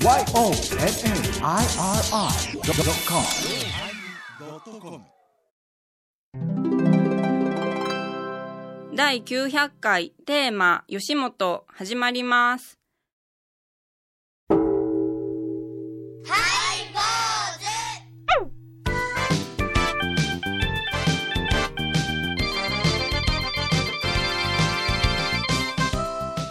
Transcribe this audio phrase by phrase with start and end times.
[0.00, 0.24] 第
[9.22, 12.78] 900回テーマ吉本始まります。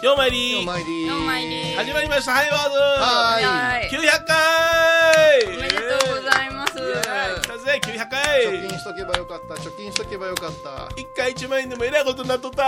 [0.02, 1.08] ようまいりお参り。
[1.08, 2.32] 4枚に始まりました。
[2.32, 3.88] ハイワはーズはい。
[3.88, 5.46] 900回。
[5.46, 5.82] おめでと
[6.12, 6.72] うございます。
[6.74, 8.46] 来たぜ900回。
[8.46, 9.54] 貯金しとけばよかった。
[9.54, 10.88] 貯金しとけばよかった。
[11.00, 12.64] 一回1万円でもえらいことになっとった。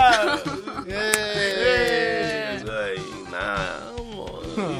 [0.87, 1.11] イエ
[1.57, 2.69] えーイ。
[2.69, 4.00] ーいいな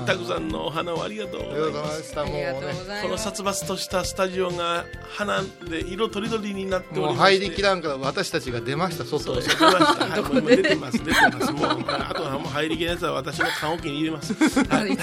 [0.05, 2.19] たくさんのお花をありがとうありがとうございます。
[2.19, 7.45] ありがとうねございこのます殺伐としたスタジオが花で色とりどりになっておりまして。
[7.45, 10.05] 入りきらんから私たちが出ました外へそうそう出ました。
[10.05, 10.97] はいもう出てます？
[11.03, 11.51] 出てます。
[11.51, 14.33] もうあとはもう入りきらんやつは私の棺桶に入れます。
[14.69, 14.97] はい。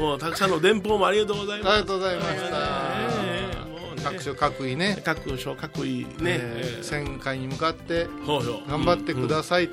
[0.00, 3.50] もうたくさんの電報もありがとうございありますがとうございましえ
[4.04, 5.00] た各所各位ね。
[5.04, 6.06] 各所各位ね、
[6.40, 8.06] えー1000回に向かって
[8.68, 9.68] 頑張ってください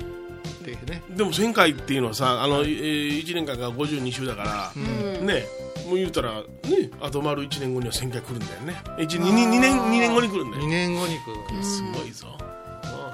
[0.46, 1.02] っていうね。
[1.10, 4.82] でも1000回っていうのはさあの、えー、1年間が52週だから、
[5.22, 5.44] ね
[5.86, 8.82] もう言うたらねあと丸1年後には1000回来るんだよね。
[8.98, 11.64] 1, 2, 年2年二年後に来るんだ2よ年後に来る。
[11.64, 12.26] すごいぞ、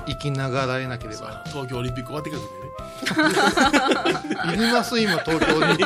[0.06, 0.12] うん。
[0.12, 1.44] 生きながらえなければ。
[1.46, 2.44] 東京オリンピック終わってくるん
[4.54, 5.82] いります今東京に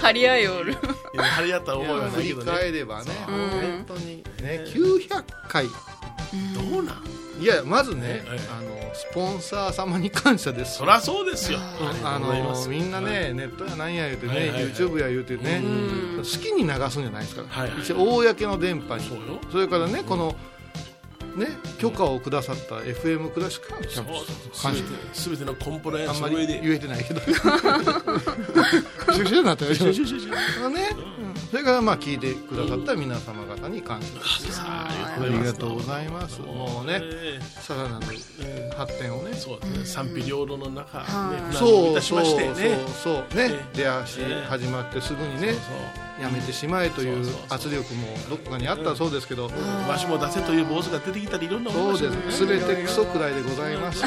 [0.00, 0.76] 張り合いおる。
[1.14, 2.58] 張り合った思いはな振りいけどね。
[2.58, 3.10] 返ればね。
[3.26, 4.16] そう本当に。
[4.42, 5.66] ね900回
[6.54, 7.02] どうなん？
[7.40, 10.78] いやまずねええあのスポンサー様に感謝です。
[10.78, 11.60] そりゃそうですよ。
[12.02, 12.32] あの
[12.68, 14.72] みんなね、ネットやなんや言うてね、はいはいはい。
[14.72, 16.16] YouTube や言うてね、ん。
[16.16, 19.04] 好きに流すんじゃないですから、はいはい一応公の電波に。
[19.04, 19.22] そうよ。
[19.52, 20.34] それからねこの
[21.36, 21.46] ね
[21.78, 24.14] 許可をくださった FM クラシックにちゃんと
[24.60, 25.30] 感謝す。
[25.30, 26.60] べてのコンプライアあんまりンスの上で。
[26.60, 27.20] 言えてないけど。
[27.20, 27.34] シュ
[30.04, 30.32] シね、
[31.20, 34.60] うんそれからまあ聞いてくださった皆様方に感謝です。
[34.60, 36.40] あありがとうございます。
[36.42, 38.06] もうねえさらなる
[38.76, 39.30] 発展をね。
[39.30, 39.86] ーそうですね。
[39.86, 41.06] 賛否両論の中、ね、
[41.52, 42.78] そうそうそうましてね。
[43.02, 45.54] そうねえ出足始まってすぐにね
[46.20, 49.50] やめてしまえという圧力もどこかにあったそうですけど。
[49.88, 52.46] わしも出せという坊主が出てきたりいろんなそうです。
[52.46, 54.00] 全てクソくらいでございます。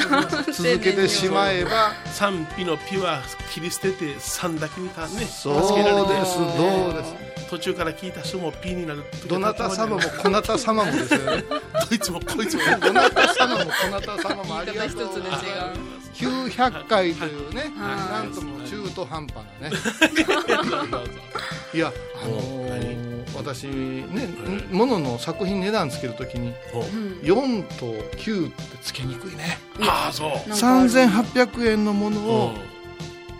[0.62, 1.92] 続けてしまえば。
[2.06, 3.20] 賛否 のピは
[3.52, 6.12] 切り捨てて賛だけにたねそう助けられて。
[6.12, 11.44] ですどうです途中から聞いた人もピになるどなた様もこなた様もですよね。
[11.90, 14.88] どいつもこいつもどなた様もこなた様もありがとう。
[14.88, 19.76] 言い方一つで違う900回というねはいなんとも中途半端なね。
[21.74, 21.92] いや
[22.22, 24.28] あのー私ね
[24.70, 26.80] ものの作品値段つけるときにお
[27.22, 27.86] 4と
[28.16, 29.58] 9ってつけにくいね。
[29.82, 30.48] ああそう。
[30.48, 32.56] なんかある3800円のものうをん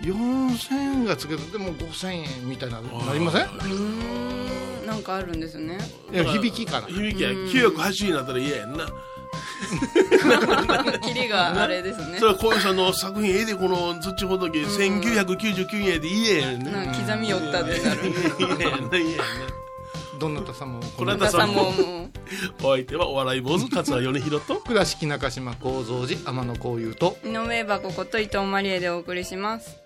[0.02, 3.42] 4000円がつけてでも5000円みたいななりません？
[3.42, 4.86] うーん。
[4.86, 5.78] なんかあるんですね。
[6.12, 6.86] いや響きかな。
[6.88, 8.86] 響きや980になったら嫌やんな。
[11.06, 12.18] キリがあれですね。
[12.18, 18.00] それはこういうさんの作品絵でこの土ほどけ1999円で嫌やんねなんか刻み寄ったってなる。
[18.58, 19.22] 嫌やんな嫌やんな
[20.18, 20.82] どなた様も。
[20.96, 21.72] これ皆さんも。
[22.62, 24.56] お相手はお笑い坊主桂米広と。
[24.56, 27.16] 倉敷中島幸三寺天野幸雄と。
[27.24, 29.81] 井上箱こと伊藤マリエでお送りします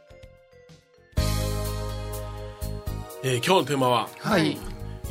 [3.29, 4.57] えー今日のテーマははい。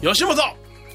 [0.01, 0.37] 吉本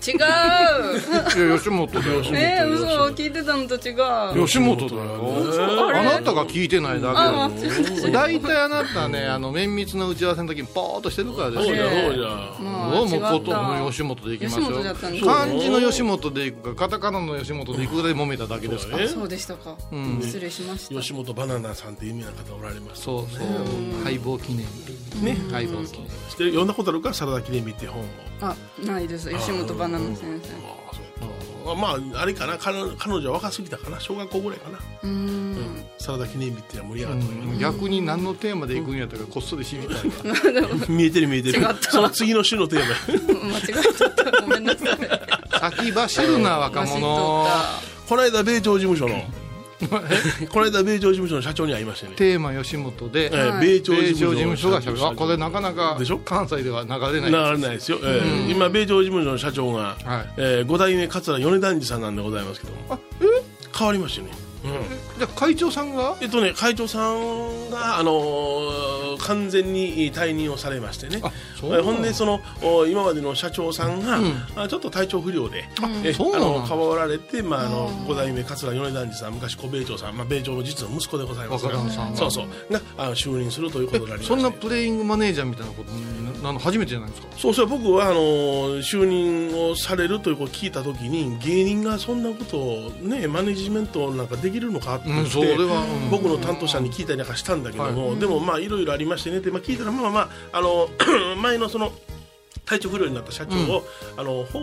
[0.07, 0.17] 違う。
[0.17, 2.23] いや吉本だよ。
[2.33, 2.87] えー、嘘。
[3.15, 4.47] 聞いてたのと違う。
[4.47, 5.91] 吉本だよ。
[5.95, 11.87] あなたが聞いてないだけあだ大体あなたねあの綿密な打ち合わせの時にポーっとしてるからですそうじよ。
[11.87, 12.25] ゃそうじゃ
[12.61, 20.21] まあどうもこと違ったも吉本で行きます漢字の吉本で行くかカタカナの吉本で行くかで揉めただけですかそうでしたか、ん。
[20.23, 20.95] 失礼しました。
[21.01, 24.05] 吉本バナナさんって有名な方おられますそうそう。
[24.05, 25.37] 敗北記念日ね。
[25.51, 26.31] 敗北記念日。
[26.31, 27.13] 知ってる読んだことあるか？
[27.13, 28.07] サラダ記念日っていう本を。
[28.43, 29.29] あないです。
[29.31, 32.57] 吉本バナナ先生ああそうあまああれかな。
[32.59, 34.01] 彼女彼女は若すぎたかな。
[34.01, 35.85] 小学校ぐらいかな、うーん。
[35.99, 37.59] サラダ記念日っていうのは盛り上がったうん。
[37.59, 41.61] 逆に何のテーマで行くんやったかこっそり知りたい見えてる見えてる。
[41.61, 41.91] 違った。
[41.91, 43.49] その次の週のテーマ。
[43.49, 44.41] 間違えちゃった。
[44.43, 44.99] ごめんなさい。
[45.77, 47.47] 先走るな若者。
[47.47, 47.49] っ
[48.09, 49.23] この間米朝事務所の
[50.51, 53.67] この間米朝事務所の社長に会いましてね、テーマ吉本でえーはい。
[53.67, 55.09] 米朝事務所が社長。
[55.09, 56.19] あこれなかなかでしょ？
[56.19, 60.33] 関西では流れない流れないですよ、えー今米朝事務所の社長が、はい。
[60.37, 62.79] えー五代目桂米團次さんなんでございますけども。
[62.91, 62.99] あ
[63.77, 64.29] 変わりましてね、
[64.65, 64.71] うん。
[65.19, 66.17] じゃあ会長さんが？
[66.21, 71.21] えっとね、会長さんが、あのー完全に退任をされましてね。
[71.61, 74.19] ほんでそのお今までの社長さんが、
[74.57, 75.65] あちょっと体調不良で、
[76.05, 81.73] えあの変わられて、まあ、あの5代目桂米團次さん昔小米長さん、まあ、米長の実の息子でございますが
[82.15, 82.73] そうそう。
[82.73, 84.27] があの就任するということになりまして。
[84.29, 85.91] そんなプレイングマネージャーみたいなこと
[86.49, 87.29] あの初めてじゃないですか？
[87.37, 88.21] そうそう僕はあの
[88.79, 95.09] 就任をされるということを聞いたときに芸人がそんなことをねマネジメントなんかできるのかって
[96.11, 99.39] 僕の担当者に聞いたりなんかしたんだけども、はでもまあいろいろありましてね。
[99.39, 100.89] って、まあ、聞いたらまあまああの
[101.41, 101.93] 前のその
[102.65, 103.85] 体調不良になった社長を、
[104.17, 104.61] あのほ、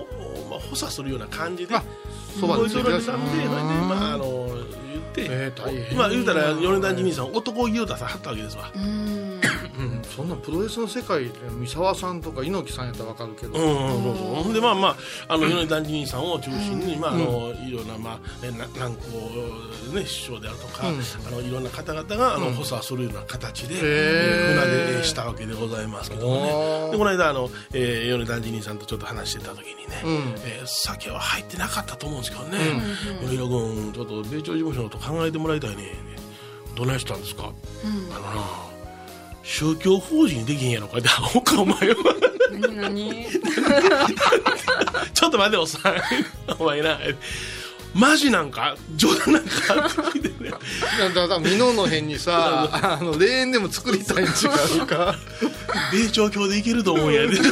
[0.50, 1.84] まあ、補佐するような感じであ
[2.40, 8.72] そば動いておられたんで、それでまああの言って、えーまあ言うたら米田兄さん男気を出さはったわけですわ。
[9.78, 14.44] うんうんそんなプロレスの世界で三沢さんとか猪木さんやったらわかるけど、うんうんそうそう。
[14.44, 14.96] ほんでまあまあ
[15.34, 21.00] あの米田兄さんを中心に、まああのいろんなまあえな南光ね師匠であるとか、うん。
[21.28, 22.54] あのいろんな方々があのうん。
[22.54, 23.82] 補佐するような形で、へー。
[23.84, 26.92] えー船出したわけでございますけどもね。
[26.92, 30.12] でこの間あの、えー、米田兄さんとちょっと話してた時にね、うん。
[30.46, 32.58] えー酒は入ってなかったと思うんですけどね
[33.22, 35.96] 「米田君ちょっと米朝事務所のこと考えてもらいたいね」
[36.76, 37.52] どないしたんですか、
[38.12, 38.67] あのな
[39.50, 40.98] 宗教法人できへんやろか。
[40.98, 41.96] ってアホかお前は。
[42.52, 43.26] 何何？
[45.14, 45.96] ちょっと待ておっさん。
[46.60, 47.00] お前な。
[47.96, 48.76] マジなんか？
[48.98, 49.50] 冗談なんか？
[49.74, 50.52] って聞いてね
[51.16, 54.30] だから美濃の辺にさ あの霊園でも作りたいん違
[54.82, 55.16] うか？
[55.94, 57.28] 米朝教でいけると思うんやで。
[57.28, 57.50] 待って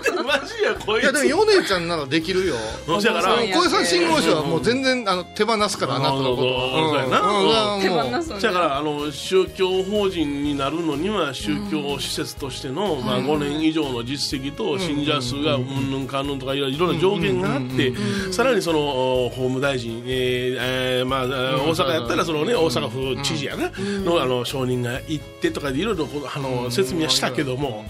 [0.24, 2.56] マジやこいいやでもつ米ちゃんならできるよ。
[2.86, 3.36] だから。
[3.36, 8.52] 小江さん信号書はもう全然あの手放すからあなたのことだ。
[8.52, 17.92] からあの宗教法人になるのには宗教施設としての、まあ、5年以上の実績と信者数がうんぬんかんぬんとかいろいろな条件があって
[18.30, 18.78] さらにその
[19.26, 27.84] お法務大臣、えーえーまあ、大阪やったらその、ね、大阪府知事やな、のあの承認が行ってとかでいろいろあの説明はしたけども。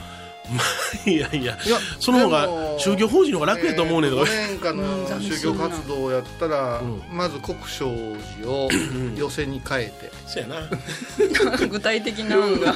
[0.53, 2.49] まあ、いやいやいやその方が
[2.79, 6.81] 宗教法人の方が楽やと思うねんとか、5年間の宗教活動をやったら、
[7.13, 7.87] まず国章
[8.41, 8.69] 寺を
[9.17, 10.63] 寄せに変えて、そうやな。
[11.69, 12.37] 具体的な。
[12.37, 12.67] 案が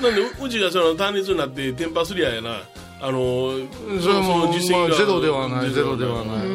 [0.00, 2.62] なんでううちがその単立になってテンパすりゃやな。
[3.00, 3.54] あの
[4.00, 4.88] それはもう、の実績が。
[4.88, 6.46] まあゼロではないゼロではない、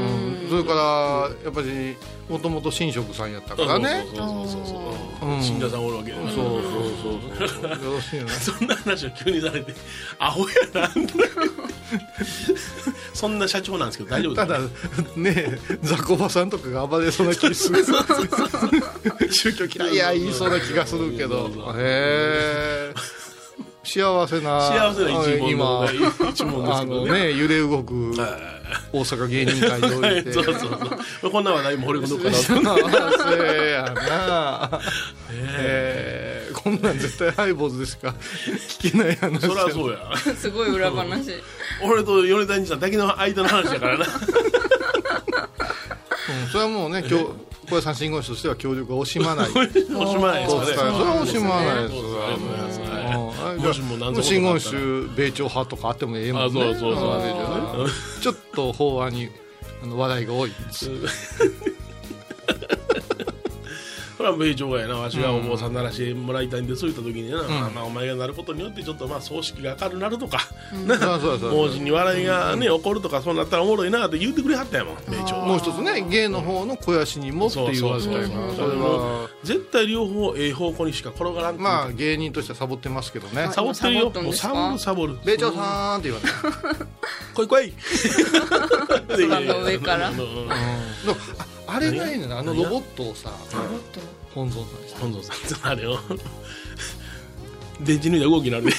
[0.49, 1.95] それからやっぱり
[2.29, 4.05] もともと神職さんやったからね。
[4.13, 4.65] そうそうそうそう
[5.19, 5.29] そう。
[5.29, 5.41] うん。
[5.41, 6.41] 信者さんおるわけそうそうそう
[7.51, 7.69] そう。
[7.85, 9.73] よろしいなそんな話を急にされて
[10.19, 10.89] アホやな。
[13.13, 14.59] そんな社長なんですけど大丈夫ただ
[15.15, 17.83] ね雑魚場さんとかが暴れそうな気する。
[19.31, 20.13] 宗教嫌いや。
[20.13, 21.49] 言いそうな気がするけど。
[21.77, 22.93] へえ。
[23.83, 25.65] 幸せな幸せな一問今。
[25.65, 25.85] の
[26.29, 27.19] 一問ですあのけどね。
[27.27, 28.13] ね揺れ動く
[28.93, 30.33] 大阪芸人会において。
[30.33, 30.55] そうそう
[31.21, 31.31] そう。
[31.31, 34.81] こんな話題も掘り込んどくから幸せやな。
[35.59, 38.13] えーこんなん絶対ハイボーズでしか
[38.79, 39.99] 聞けない話そりゃそうや。
[40.35, 41.31] すごい裏話。
[41.83, 44.05] 俺と米谷さんだけの間の話だからな。
[44.05, 44.11] うん
[46.51, 47.31] それはもうね今日小
[47.69, 49.49] 林さん信号師としては協力が惜しまない。
[49.49, 49.55] おし
[50.17, 50.73] まいですそうかね。
[50.73, 52.79] それは惜しまないです
[53.81, 56.61] も真言宗米朝派とかあってもええもんね。
[58.21, 59.29] ちょっと法案に
[59.83, 60.89] あの話題が多いんです
[64.31, 70.39] は米朝がやなわしがお坊さんならしてもらいたいんでそういった時にな、まあまあお前がなることによってちょっとまあ葬式が明るくなるとか、
[70.73, 74.95] うそうそう法人に笑いがね、起こるとかそうなったらおもろいなって言ってくれはったやもん。
[75.09, 83.49] 米朝はもう一つね芸の方の肥やしにもっていうわけやから絶対両方ええ方向にしか転がらんまあ芸人としてはサボってますけどね。
[83.51, 84.11] サボってるよ。
[84.33, 85.17] サボるサボる。
[85.25, 86.85] 米朝さんって言われて
[87.33, 87.73] 来い来い。
[89.27, 90.11] 空の上から。
[91.37, 93.31] ああれがいいねんなあのロボットをさ
[94.37, 95.99] 本尊さんにして本堂さんあれよ
[97.81, 98.71] 電池抜いた動きになるで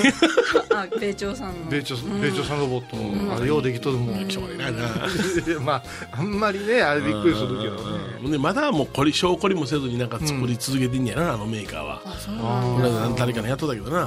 [0.75, 1.71] あ米朝さんの。
[1.71, 4.29] 米朝米朝さんロボットあれようできとるもん。
[4.29, 4.89] しょうがないな。
[5.65, 7.99] まああんまりねあれびっくりするけどね。
[8.25, 8.31] うん。
[8.33, 12.03] でまだもうこり証拠りもせずになんか作り続けてんやな、あのメーカーは。
[12.05, 14.01] あ誰かのやっとったけどな。
[14.01, 14.07] ああ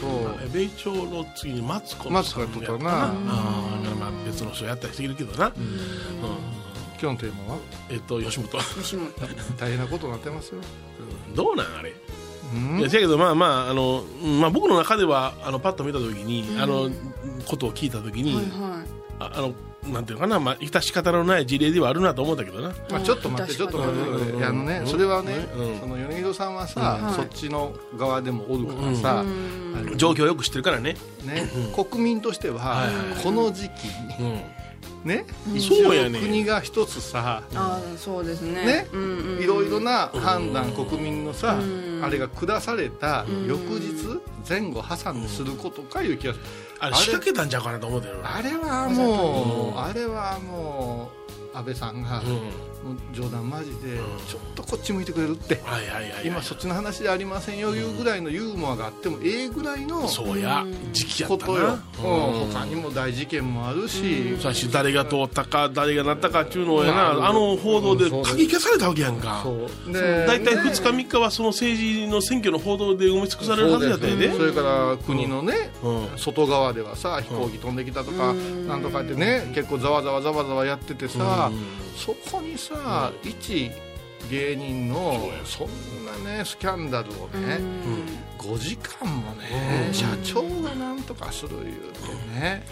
[0.00, 0.38] そう。
[0.42, 2.90] え米朝の次にマツコマツコやっとったな。
[2.90, 6.59] ああだからまあ別の人やったりしてるけどな、うん
[7.00, 7.58] 今日のテーマは？
[7.88, 8.58] えっと吉本。
[8.82, 9.10] 吉本。
[9.58, 10.60] 大変なことになってますよ。
[11.34, 11.94] どうなんあれ？
[12.54, 12.78] うん？
[12.80, 16.90] いやせやけどまあまああの、うんまあ、僕の中ではあのパッと見た時に、あの
[17.46, 18.84] ことを聞いた時に、はいは
[19.20, 19.54] ああの
[19.92, 22.68] なんていうのかな、まあ、致し方のない事例ではあるなと思ったけどな。
[22.90, 24.44] まあ、ちょっと待ってちょっと待ってうん。
[24.44, 24.86] あのねうん。
[24.86, 25.80] それはねうん。
[25.80, 27.14] その米広さんはさうん。
[27.14, 29.24] そっちの側でもおるからさ
[29.96, 33.22] 状況をよく知ってるからね、ね国民としてははいはい。
[33.24, 33.84] この時期
[34.20, 34.40] にうん、
[35.04, 35.56] ねうん。
[35.56, 38.64] 一応そうやね国が一つさあそうですね。
[38.64, 39.42] ねうんうんうん。
[39.42, 42.00] いろいろな判断うん国民のさうん。
[42.02, 43.46] あれが下されたうん。
[43.46, 46.44] 翌日前後挟んですることかいう気がする。
[46.80, 51.10] あれ仕掛けたんちゃうかなと思ってるなあれはもうあれはも
[51.54, 52.40] う安倍さんがうん
[52.84, 56.26] もう冗談マジでちょっとこっち向いてくれるって、はいはいはいはい。
[56.26, 61.80] 今そっちの話じゃありませんよいうぐらいのユーモアがあってもええぐらいのそうや時期やったことよ、なうん、
[62.52, 69.44] 他にも大事件もあるし、最初誰が通ったか誰がなったかっていうのをやな、まああの報道で書き消されたわけやんか。
[69.86, 76.18] 大体2日3日はその政治の選挙の報道で埋め尽くされるはずやでそれから国のね、うん。
[76.18, 81.50] 外側ではさ飛行機飛んできたとか、なんとかってね結構ざわざわざわざわやっててさ、
[81.96, 83.70] そこにさ、一
[84.30, 85.68] 芸人のそん
[86.24, 87.60] なねスキャンダルをね、
[88.38, 92.62] 5時間もね、社長がなんとかする言うてね、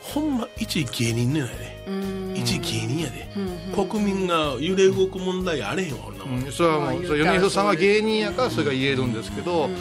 [0.00, 1.84] ほんま一芸人ねないで。
[1.86, 2.34] うん。
[2.34, 3.28] 一芸人やで。
[3.74, 6.44] 国民が揺れ動く問題あれへんわこんなもん。
[6.44, 9.74] うんそれはもう、米広さんは芸人やからそれが言えるんですけど、な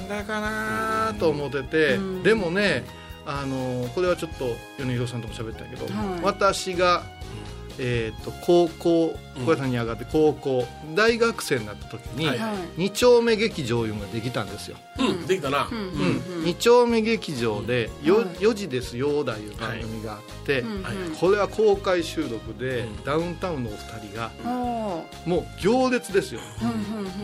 [0.00, 2.84] んだかなと思ってて、でもね
[3.26, 6.20] あのこれはちょっと米広さんとも喋ったけど、はい。
[6.22, 7.02] 私が、
[7.78, 9.14] えー、と高校
[9.44, 10.64] 小屋さんに上がって高校
[10.94, 12.38] 大学生になった時に、はい。
[12.76, 15.26] 二丁目劇場いうのができたんですよ、うん。
[15.26, 15.68] できたな。
[15.70, 16.44] うん。
[16.44, 18.24] 二丁目劇場で「よはい。
[18.24, 20.64] 4時ですよ」だいう番組があって、はい。
[21.18, 26.40] これは公開収録で、ダウンタウンのお二人があもう行列ですよ。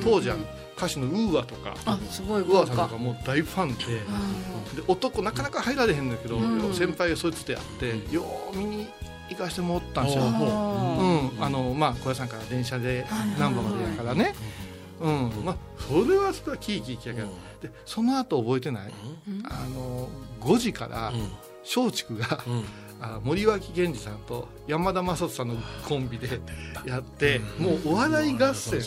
[0.05, 0.37] 当時は
[0.79, 6.75] 歌手の UA とかあすごい UA さんとかもう大ファンでで男なかなか入られへんだけど、うん。
[6.75, 8.89] 先輩がそいつとやって、よう見に
[9.29, 13.05] 行かしてもらったんですよ、あうん、あのまあ小屋さんから電車で
[13.39, 14.35] 難波までやからね、
[15.01, 15.33] うん。
[15.45, 17.29] まあ、それはそれはキーキーキーやけど、
[17.63, 18.93] でその後覚えてない、
[19.51, 20.09] あの
[20.41, 21.13] 5時から
[21.65, 22.65] 松竹が、うん
[23.01, 25.55] あ森脇健児さんと山田雅人さんの
[25.89, 26.41] コンビで
[26.85, 28.81] やって、もうお笑い合戦。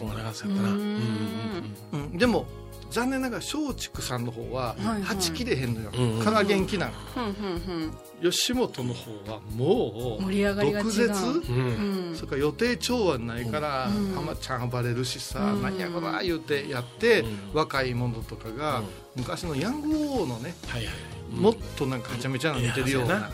[2.13, 2.45] でも
[2.89, 6.91] 残念ながら松竹さんの方ははち切れへんのよ、うんうんから元気なの。
[6.91, 7.91] ふんふん
[8.21, 11.51] 吉本の方はもう毒舌、う。
[11.51, 12.15] んうん。
[12.15, 14.13] それから予定調和ないから、うん。
[14.13, 15.61] 浜ちゃん暴れるしさ、うん。
[15.63, 17.39] 何やこら言うてやって、うん。
[17.53, 18.85] 若い者とかが、うん。
[19.15, 20.93] 昔のヤング王のね、はいはい。
[21.33, 23.31] もっとなんかはちゃめちゃなの似てるような、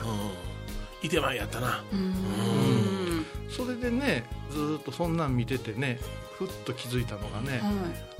[1.03, 1.83] いてまいやったな。
[1.91, 3.25] うん。
[3.49, 5.99] それでねずーっとそんなん見ててね
[6.37, 7.71] ふっと気づいたのがね、は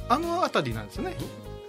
[0.10, 1.16] あの辺りなんですね。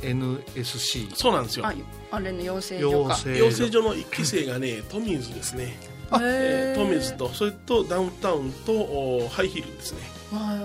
[0.01, 1.65] NSC そうなんですよ。
[1.65, 1.69] い
[2.11, 3.11] ああれの養成所か。
[3.11, 5.77] 養成養成所の一期生がねトミーズですね。
[6.13, 10.01] えートミーズとそれとダウンタウンとおハイヒールですね。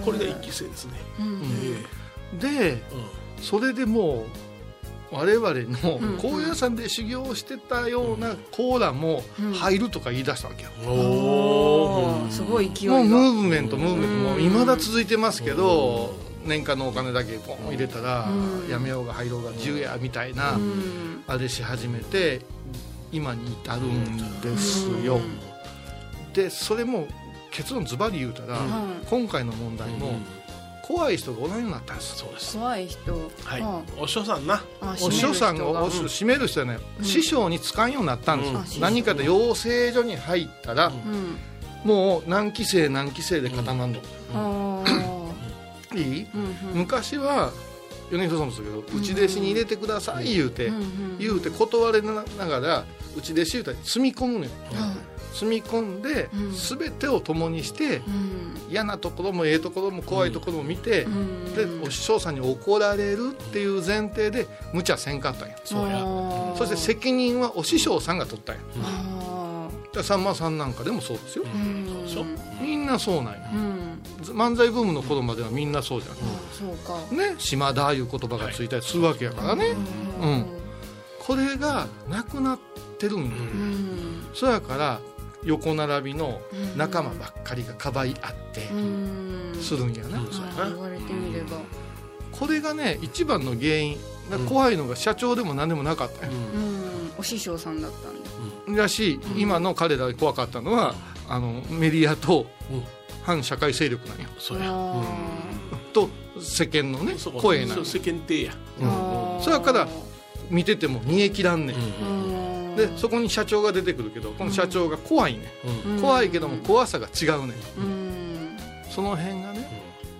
[0.05, 0.93] これが一期生ですね。
[1.19, 1.41] うん。
[2.39, 2.83] えでえ
[3.41, 4.52] それでもう
[5.13, 9.53] 我々うんの高野山で修行してたようなコーラもうん。
[9.53, 12.31] 入るとか言い出したわけよ、うんおー。
[12.31, 16.15] すごい勢いもうムがーブメントムーブメントもう未だ続いてますけど
[16.45, 18.69] 年間のお金だけポン入れたらうん。
[18.69, 21.23] やめようが入ろうが自由やみたいなうん。
[21.27, 22.41] あれし始めて
[23.11, 25.19] 今に至るんですよ。
[26.33, 27.07] でそれも
[27.51, 28.59] 結論ズバリ言うたらは
[29.03, 29.05] い。
[29.07, 30.13] 今回の問題も
[30.83, 32.17] 怖い人がおらんようになったんです。
[32.17, 32.57] そうです。
[32.57, 33.13] 怖い人。
[33.43, 33.61] はい。
[33.61, 34.63] あお師匠さんな。
[34.81, 35.65] あお師匠さんが。
[35.65, 38.75] お閉める締める人はね、師匠に使んようになったんです。
[38.75, 40.91] よ、何かで養成所に入ったら、
[41.85, 44.83] もう何期生何期生で固まんの、
[45.95, 46.79] いい、うんうん。
[46.79, 47.51] 昔は
[48.11, 52.85] 米広さんもそうだけど、内弟子に入れてください言うて、うんうん言うて断れながら
[53.15, 54.93] 内弟子言うたら積み込むのよ、は
[55.33, 56.51] 積み込んで、うん。
[56.51, 58.03] 全てを共にして、いうん。
[58.69, 61.53] 嫌なところもええところも怖いところも見て、うん。
[61.53, 65.57] でお師匠さんに怒られるっていう前提で無茶せんかったんや。
[65.63, 65.99] そうや
[66.55, 68.61] そして責任はお師匠さんが取ったんや。
[68.83, 71.45] あでさんまさんなんかでもそうですよ。
[71.45, 71.85] ーうん。
[71.87, 72.25] そうでしょ。
[72.63, 73.51] みんなそうなんや。
[73.53, 73.83] うん。
[74.31, 77.13] 漫才ブームの頃まではみんなそうじゃん、そうか。
[77.13, 79.75] ね島田いう言葉がついたりするわけやからね、
[80.21, 80.45] うん。
[81.19, 82.59] これがなくなっ
[82.97, 84.25] てるんよ、うん。
[84.33, 84.99] そやから
[85.45, 86.41] 横並びの
[86.75, 89.57] 仲間ばっかりがかばい合ってうん。
[89.61, 91.57] するんやな、うん言われてみれば。
[92.31, 93.97] これがね一番の原因
[94.29, 97.11] が怖いのが社長でも何でもなかったんや、うん。
[97.17, 98.81] お師匠さんだったんだ。
[98.83, 100.95] だし、今の彼らが怖かったのは
[101.27, 102.83] あのメディアとうん。
[103.23, 104.57] 反社会勢力なんよそう
[105.93, 106.09] と
[106.41, 108.53] 世間のね声なんよそう世間体や。
[108.81, 108.85] ー。
[108.85, 109.87] あーそやから
[110.49, 112.42] 見てても煮え切らんねん、うん
[112.75, 115.51] でそこに社長が出てくるけどこの社長が怖いね、
[115.85, 115.95] うん。
[115.95, 117.53] うん怖いけども怖さが違うね。
[117.77, 118.57] うん。
[118.89, 119.69] その辺がね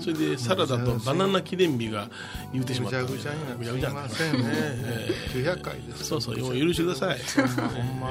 [0.00, 2.08] それでサラダとバナナ記念日が
[2.52, 3.02] 言うてしまった。
[3.04, 6.02] ぐちゃぐちゃになってすいませんねえ900回です。
[6.02, 7.18] ーそうそうもう許してください。
[7.56, 8.10] ほんま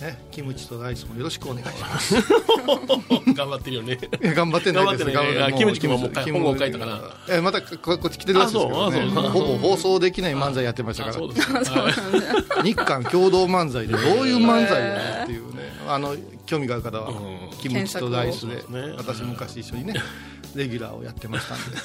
[0.00, 2.14] ねキムチとライスもよろしくお願いします。
[3.34, 3.98] 頑張ってるよね。
[4.34, 5.10] 頑張ってないです。
[5.10, 5.42] 頑張ってないね。
[5.42, 9.30] あキムチ君はもう本を書いたかなえまたここっち来てるらしいですけど、ね、あそうあそう。
[9.30, 11.16] ほぼ放送できない漫才やってましたから。
[11.16, 15.72] あそうですはい日韓共同漫才でどういう漫才やっていうね。
[15.86, 16.16] あの
[16.46, 17.12] 興味がある方は、う
[17.54, 17.58] ん。
[17.58, 18.64] キムチとライスで、
[18.96, 19.94] 私昔一緒にね
[20.54, 21.76] レギュラーをやってましたんで。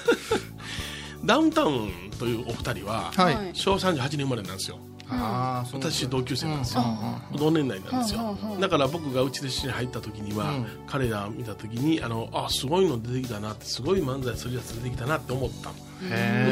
[1.23, 3.11] ダウンタウンというお二人は、
[3.53, 6.83] 昭和38年生まれなんですよ私同級生なんですよ、
[7.31, 10.65] うん同年代なんですよ、だから僕がうちでに入った時には、うん。
[10.87, 15.71] 彼ら見た時にあのあすごいの出てきたなってすごい漫才するやつ出てきたなって思った。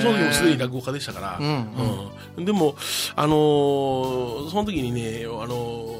[0.01, 1.67] その時もすでに落語家でしたから、うん。
[2.37, 2.45] うん。
[2.45, 2.75] でも、
[3.15, 5.92] あのーその時にね、あのー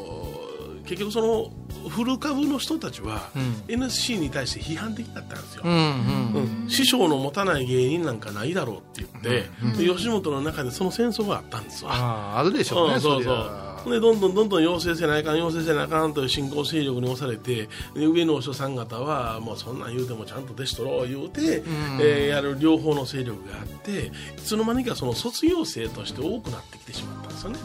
[0.86, 3.64] 結局その古株の人たちは、うん。
[3.68, 6.62] NSC に対して批判的だったんですよ、うんうん。
[6.64, 6.70] うん。
[6.70, 11.92] 師匠の持たない芸人なんかないだろうって言って、で吉本の中でその戦争があったんですわ。
[11.94, 21.64] あああるでしょうね、うんそうりそうゃでどんどんどんどん要請せなあかん要請せなあかんという新興勢力に押されてで上のお師匠さん方はもうそんなん言うてもちゃんと弟子取ろう言うて、
[22.02, 27.60] えーやる両方の勢力があっていつの間にかその卒業生として多くなってきてしまったんですよね。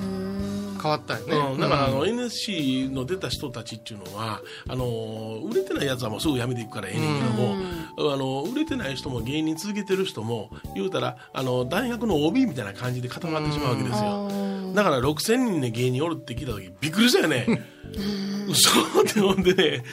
[0.81, 2.09] 変わったよね、うん、だからあの、うん。
[2.09, 7.57] NSC の出た人たちっていうのはあの売れてないやつはもうすぐ辞めていくからええねんけども、
[8.14, 14.48] あの売れてない人も芸人続けてる人も言うたらあの大学の OB みたいな感じで固まってしまうわけですよ
[14.79, 17.47] だから6000人で芸人おるって聞いた時びっくりしたよね。
[18.49, 19.85] 嘘ってほんでね。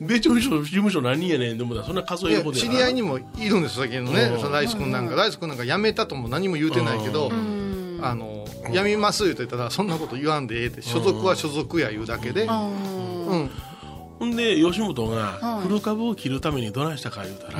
[0.00, 4.22] 米朝事務所何人やねんでもそんな数えるほどや知り合いにもいるんです先のね。
[4.34, 4.38] うん。
[4.38, 5.16] そのライス君なんか。
[5.16, 7.30] ライス君なんか辞めたとも何も言うてないけど
[8.00, 12.44] あの辞めます言って言ったらそんなこと言わんでええって所属は所属や言うだけで。
[12.44, 13.50] うん。
[14.20, 17.58] ほんで吉本が古株を切るためにどないしたか言うたら、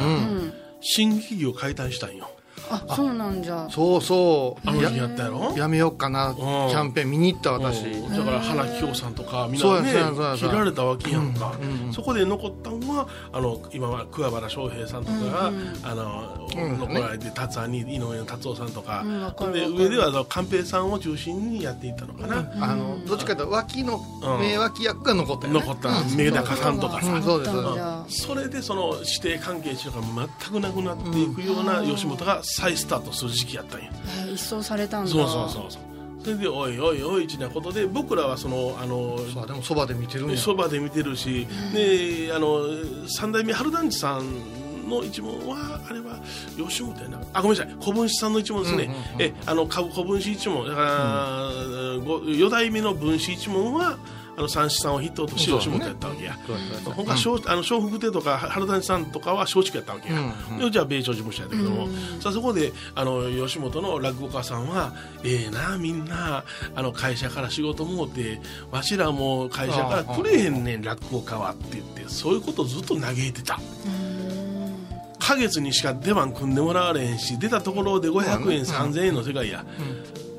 [0.80, 2.30] 新劇業解体したんよ
[2.70, 3.66] あそうなんじゃ。
[3.70, 4.68] そうそう。
[4.68, 5.54] あの時やったやろ？
[5.56, 6.34] やめようかな。
[6.36, 7.84] キャンペーン見に行った私。
[7.86, 8.16] うん。
[8.16, 10.54] だから花紀京さんとかみんそうなねやそうやそうや。
[10.54, 11.52] 切られたわけやんか、
[11.92, 15.52] そこで残ったのはあの今は桑原翔平さんとかが、
[15.82, 19.04] あの残られて達也に井上達夫さんとか,、
[19.52, 24.40] で上では寛平さんを中心にやっていったのかな、あのどっちかというと脇のうん。
[24.40, 25.90] 名脇役が残った残った。
[26.16, 27.52] 目高さんとかさ、うんそうです
[28.10, 33.90] それでその指定関係者が全くなくなっていくような吉本が再スタートする時期やったんや、
[34.24, 35.10] えー一掃されたんだ。
[35.10, 35.70] そうそうそう。
[35.70, 35.82] そう
[36.22, 42.60] それでおいおいおいちなことで僕らはそのあのそうでもそばで見てるそばで見てるし、であの
[43.08, 46.20] 三代目春団治さんの一門はあれは
[46.58, 47.20] 吉本やな。
[47.32, 47.74] あごめんなさい。
[47.80, 50.68] 小分子さんの一門ですね、えあのか小分子一門。
[50.68, 53.96] だから、ご四代目の分子一門は
[54.40, 56.90] あの三子さんを筆頭として吉本やったわけや、そうやそう。
[56.90, 60.18] や他松あの笑福亭とか春団治さんとかは松竹やったわけや、
[60.58, 61.88] でじゃあ米朝事務所やったけども、
[62.20, 73.60] さあそこであの吉本の落語家さんはええなみんなあの会社から仕事もうてわしらも会社からくれへんねん落語家はって言ってそういうことをずっと嘆いてた。
[75.18, 79.64] 花月にしか出番組んでもらわれへんし出たところで500円3000円の世界や、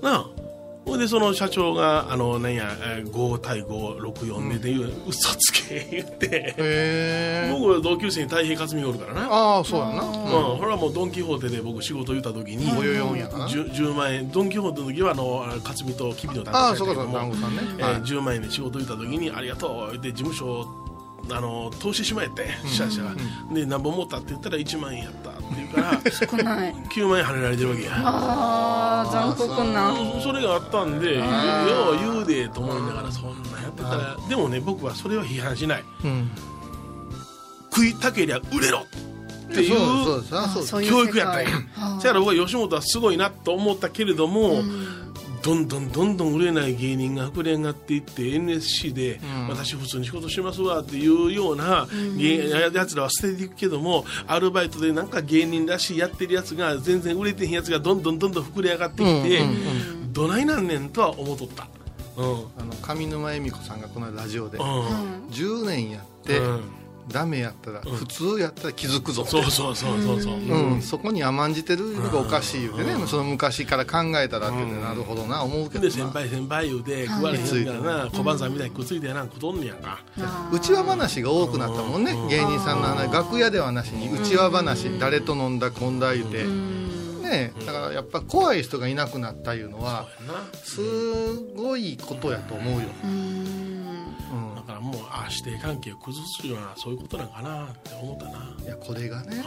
[0.02, 0.40] なあ
[0.84, 9.28] ほいでその社長があのなんやえー5対564でっていう嘘つけ言って僕は同級生に太平克美がおるからな。
[9.30, 10.02] ああそうやな。
[10.04, 14.32] うん、これはもうドン・キホーテで僕仕事言った時におよよんやな 10, 10万円。
[14.32, 17.20] ドン・キホーテの時はあの克美とキビの担当ああそうかそうか。
[17.20, 17.62] やけども団子さんね。
[17.78, 18.02] えーはい。
[18.02, 20.65] 10万円で仕事言った時に「ありがとう」で事務所
[21.30, 23.13] あの投資しまえって社社が、
[23.54, 26.74] で何本持ったって言ったら1万円やったって言うから少ない。
[26.74, 27.92] 9万円跳ねられてるわけや。
[27.96, 29.94] あー残酷な。
[30.22, 35.84] それがあったんでよう言うでと思いながらそんなんやってたらでもね僕はそれは批判しない。
[36.04, 36.32] うん。
[37.74, 38.86] 食いたけりゃ売れろっ
[39.54, 39.72] ていう
[40.90, 41.50] 教育やったんや。
[41.52, 44.62] だから僕は吉本はすごいなと思ったけれども、
[45.41, 59.41] どんどんどんどん売れない芸人が膨れ上がっていって NSC で、私普通に仕事しますわっていうような芸やつらは捨てていくけどもアルバイトでなんか芸人らしいやってるやつが全然売れてへんやつがどんどんどんどん膨れ上がってきて、
[60.12, 61.67] どないなんねんとは思っとった。
[62.17, 62.25] うん。
[62.58, 64.65] あの上沼恵美子さんがこの間ラジオでうん。
[65.30, 69.26] 10年やってうんダメやったら普通やったら気づくぞ。
[69.26, 75.90] そうそうそうそうそう、うん、そこに甘んじてるのがおかしい言うてね、その昔から考えたらって言ってなるほどな思うけどな。
[75.90, 80.00] で先輩先輩言うて食われへんからな小判さんみたいにくっついてやなくとんねやんか、
[80.52, 83.12] 内輪話が多くなったもんね芸人さんの話。
[83.12, 86.46] 楽屋ではなしに内輪話誰と飲んだこんだ言うて。
[87.22, 90.06] ねだからやっぱ怖い人がいなくなったいうのは
[90.66, 90.82] す
[91.56, 93.86] ごいことやと思うよ、うん。
[94.51, 99.43] だからもうああ師弟関係を崩すようなそういうことなんかなって思ったな、いやこれがね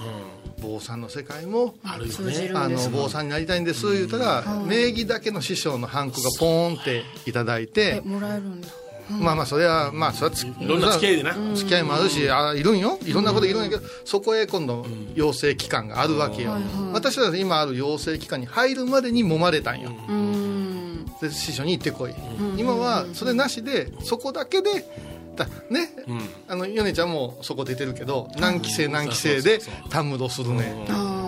[0.58, 2.50] う坊さんの世界もん、あるよね。
[2.54, 3.92] あの坊さんになりたいんです。
[3.92, 8.02] 言うたら名義だけの師匠のハンコがポーンっていただいて。
[8.04, 8.68] えもらえるんだ
[9.10, 12.98] まあまあそれはまあそれはついろんな付き合いでな、付き合いもあるしあいるんよ。
[13.04, 16.52] いろんなこといるんやけどそこへ今度養成機関があるわけよ。
[16.94, 19.90] 私は今ある養成機関に入るまでに揉まれたんよ。
[20.08, 21.04] うん。
[21.20, 22.14] で師匠に行ってこい。
[22.56, 24.86] 今はそれなしでそこだけで
[25.34, 25.90] だね。
[26.06, 26.20] うん。
[26.48, 30.86] あの米ちゃんもそこ出てるけど何期生何期生でそうそうそうたむろするね。
[30.88, 31.24] あ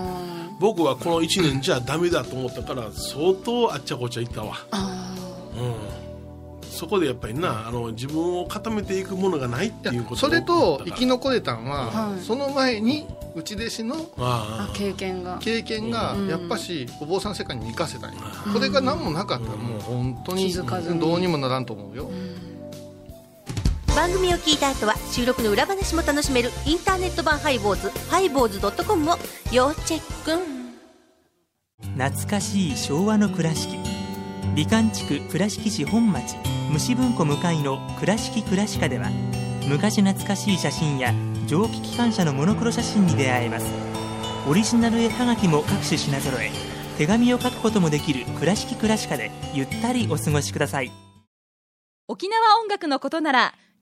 [0.58, 4.56] 僕はこの1年じゃダメだと思ったから相当あっちゃこっちゃ行ったわ、
[6.62, 12.20] うん、そこでやっぱりなあの自分を固めていくものがないっていいうことやそれと生きの残れたんは、はい。
[12.20, 13.96] その前に内弟子の
[14.74, 15.38] 経験が。
[15.40, 18.14] 経験がやっぱしお坊さん世界に生かせたん。
[18.14, 18.20] よ
[18.52, 22.10] これが何もなかったらもう本当にどうにもならんと思うよ
[23.96, 29.16] 番組を聞いた後は収録の裏話も楽しめるインターネット版ハイボーズハイボーズドットコムを
[29.50, 30.38] 要チェック。
[31.98, 33.78] 懐かしい昭和の倉敷。
[34.54, 36.36] 美観地区倉敷市本町
[36.70, 39.08] 虫文庫向かいの「倉敷倉歯科」では
[39.66, 41.14] 昔懐かしい写真や
[41.46, 43.66] 蒸気機関車のモノクロ写真に出会えます。
[44.46, 46.50] オリジナル絵はがきも各種品揃え
[46.98, 50.92] 手紙を書くこともできる「倉敷倉歯科」でゆったりお過ごしください。
[52.08, 53.54] 沖縄音楽のことなら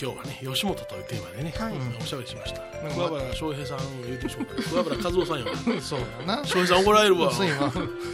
[0.00, 1.76] 今日はね吉本というテーマでね、はい。
[1.76, 2.60] うんおしゃべりしました。
[2.94, 5.46] 桑原翔平さん言うてしまった桑原和夫さんよ。
[5.80, 6.44] そうやな。
[6.44, 7.30] 翔平さん怒られるわ。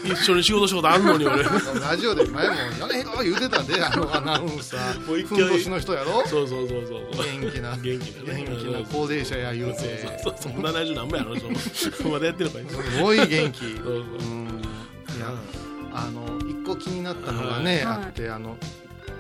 [0.04, 1.42] 一緒に仕事したことあんのに俺。
[1.42, 2.54] ラジオで前も
[2.86, 6.26] 「米広」言うてたであのアナウンサーもう一の人やろ。
[6.26, 7.08] そうそうそうそう
[7.40, 7.76] 元気な。
[7.76, 8.44] 元気なね。
[8.46, 10.06] 元気な高齢者や言うて。
[10.22, 10.62] そうそうそう。
[10.62, 11.34] 70何もやろ
[12.10, 12.90] まだやってるのかい。
[12.90, 13.60] すごい元気。
[13.60, 13.94] そうそう。
[13.94, 14.62] うん。
[15.16, 15.34] いや
[15.92, 17.84] あの一個気になったのがね、はい。
[17.84, 18.56] あってあの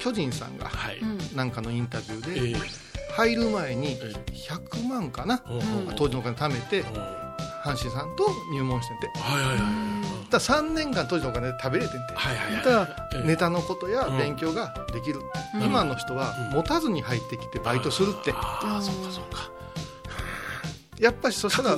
[0.00, 1.00] 巨人さんがはい、
[1.36, 2.90] なんかのインタビューで、ええ。
[3.12, 6.86] 入る前にえ100万かな、うんうん当時のお金貯めてうん
[7.62, 13.26] 阪神さんと入門しててはいはいはいだ3年間当時のお金で食べれてんてはいはいはい。
[13.26, 15.20] ネタのことやうん勉強ができる、
[15.54, 15.62] うん。
[15.62, 16.56] 今の人はうん。
[16.56, 18.32] 持たずに入ってきてバイトするって。
[18.32, 19.50] ああそうかそうか。
[21.00, 21.76] やっぱりそしたら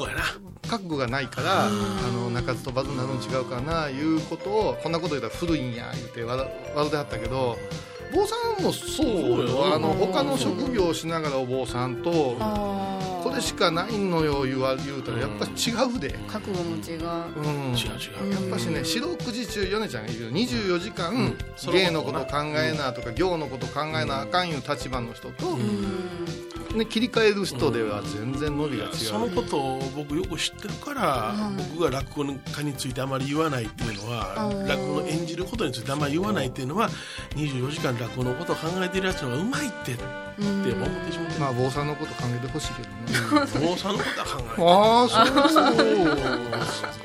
[0.69, 1.69] 覚悟がないからあ
[2.13, 7.57] の鳴かず飛ばずになるの違うかないうことをこんなこと言ったら古いんや言って笑笑ってはったけど
[8.12, 9.75] 坊さんもそうよ。
[9.75, 12.37] あの他の職業をしながらお坊さんと
[13.23, 15.19] あこれしかないのよ言わ言うたら。
[15.21, 17.03] やっぱ違うで、覚悟も違う。
[17.37, 18.33] うん、違う違う。
[18.33, 21.37] やっぱしね四六時中米ちゃんが言うけど24時間、ん。
[21.57, 25.57] そのこと芸のこと考えなとか行のこと考えなあかんいう立場の人と、
[26.77, 28.95] ね、切り替える人では全然伸びが違う。
[28.95, 31.35] そのことを僕よく知ってるから、
[31.71, 36.89] 僕が落語家についてあまり言わないっていうのは、落語の演じることについてあまり言わないっていうのは
[37.37, 45.64] 24時間落語のことを考えてるやつの方がうまいってって思ってしまってまあ坊さんのこと考えてほしいけどね坊さんのことは考えてああそうそう。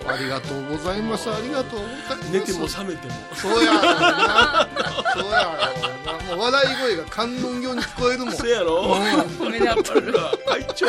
[0.07, 1.29] ありがとうございます。
[1.29, 2.31] ありがとうございます。
[2.31, 3.13] 寝ても覚めても。
[3.33, 4.67] そうやろうな。
[5.13, 6.35] そうやろうな。
[6.35, 8.33] もう笑い声が観音業に聞こえるもん。
[8.33, 8.97] せやろ？
[9.49, 10.13] 目立ってる
[10.47, 10.85] 会長。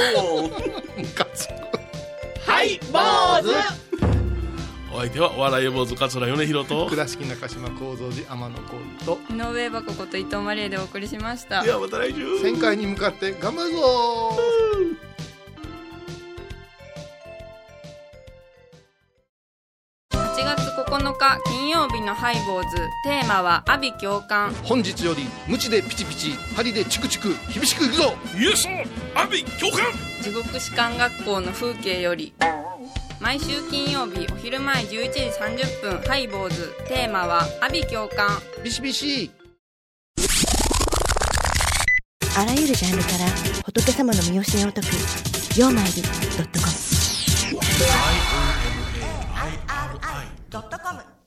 [2.46, 2.98] はい坊
[3.42, 3.48] 主。
[4.90, 6.86] お相手はお笑い坊主桂米広と。
[6.88, 8.62] 倉敷中島幸三寺天野幸
[9.00, 9.18] 雄と。
[9.30, 11.62] 井上箱こと伊藤マリエでお送りしました。
[11.62, 12.24] ではまた来週。
[12.38, 14.38] 旋回に向かって頑張るぞ
[22.08, 22.76] のハイボーズ。
[23.04, 28.14] テーマは阿鼻教官本日より無知でピチピチ針でチクチク厳しくいくぞ。
[28.34, 28.66] イエス
[29.14, 29.92] 阿鼻教官
[30.22, 32.32] 地獄士官学校の風景より
[33.20, 36.72] 毎週金曜日お昼前11時30分ハイボーズ。
[36.88, 39.30] テーマは阿鼻教官ビシビシ。
[42.38, 43.26] あらゆるジャンルから
[43.66, 44.86] 仏様の身教えを解く
[45.58, 46.72] 「曜マイルドットコム」
[50.48, 51.17] ドットコム